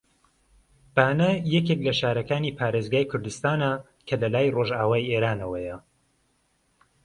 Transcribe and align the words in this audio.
بانە 0.95 1.31
یەکێک 1.53 1.79
لە 1.87 1.93
شارەکانی 1.99 2.55
پارێزگای 2.59 3.09
کوردستانە 3.11 3.71
کە 4.07 4.15
لە 4.21 4.27
لای 4.33 4.53
ڕۆژئاوای 4.55 5.09
ئێرانەوەیە 5.11 5.77